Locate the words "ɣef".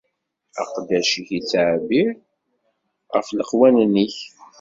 3.13-3.27